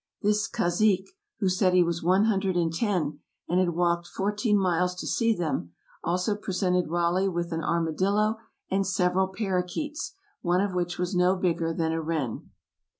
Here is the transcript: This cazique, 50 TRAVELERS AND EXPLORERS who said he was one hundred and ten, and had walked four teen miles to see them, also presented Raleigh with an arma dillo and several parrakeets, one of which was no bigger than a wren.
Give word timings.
This 0.23 0.47
cazique, 0.49 1.05
50 1.05 1.05
TRAVELERS 1.05 1.05
AND 1.05 1.07
EXPLORERS 1.07 1.41
who 1.41 1.49
said 1.67 1.73
he 1.75 1.83
was 1.83 2.03
one 2.03 2.23
hundred 2.23 2.57
and 2.57 2.73
ten, 2.73 3.19
and 3.47 3.59
had 3.59 3.69
walked 3.75 4.07
four 4.07 4.31
teen 4.31 4.57
miles 4.57 4.95
to 4.95 5.05
see 5.05 5.31
them, 5.31 5.73
also 6.03 6.35
presented 6.35 6.89
Raleigh 6.89 7.29
with 7.29 7.51
an 7.51 7.61
arma 7.63 7.91
dillo 7.93 8.37
and 8.71 8.87
several 8.87 9.27
parrakeets, 9.27 10.13
one 10.41 10.59
of 10.59 10.73
which 10.73 10.97
was 10.97 11.13
no 11.15 11.35
bigger 11.35 11.71
than 11.71 11.91
a 11.91 12.01
wren. 12.01 12.49